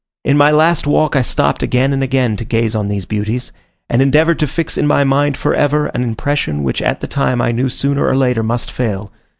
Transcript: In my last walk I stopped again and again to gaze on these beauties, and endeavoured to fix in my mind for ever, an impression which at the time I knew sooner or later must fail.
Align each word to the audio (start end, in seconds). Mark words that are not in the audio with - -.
In 0.25 0.35
my 0.35 0.49
last 0.49 0.87
walk 0.87 1.15
I 1.15 1.21
stopped 1.21 1.61
again 1.61 1.93
and 1.93 2.01
again 2.01 2.35
to 2.37 2.43
gaze 2.43 2.73
on 2.75 2.87
these 2.87 3.05
beauties, 3.05 3.51
and 3.87 4.01
endeavoured 4.01 4.39
to 4.39 4.47
fix 4.47 4.75
in 4.75 4.87
my 4.87 5.03
mind 5.03 5.37
for 5.37 5.53
ever, 5.53 5.89
an 5.93 6.01
impression 6.01 6.63
which 6.63 6.81
at 6.81 7.01
the 7.01 7.07
time 7.07 7.39
I 7.39 7.51
knew 7.51 7.69
sooner 7.69 8.07
or 8.07 8.15
later 8.15 8.41
must 8.41 8.71
fail. 8.71 9.11